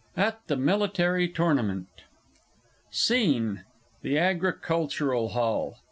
_At 0.19 0.39
the 0.47 0.57
Military 0.57 1.27
Tournament. 1.29 1.89
SCENE 2.89 3.65
_The 4.03 4.19
Agricultural 4.19 5.29
Hall. 5.33 5.77